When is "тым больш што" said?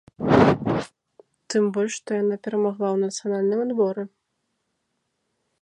1.53-2.09